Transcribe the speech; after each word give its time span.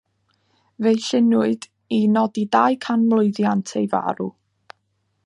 Fe'i 0.85 0.93
lluniwyd 1.07 1.67
i 1.97 2.01
nodi 2.15 2.45
deucanmlwyddiant 2.57 3.77
ei 3.83 3.87
farw. 3.93 4.31